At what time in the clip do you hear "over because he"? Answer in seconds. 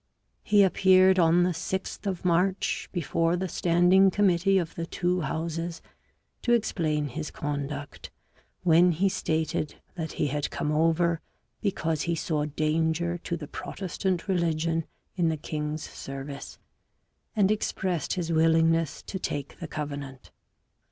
10.71-12.15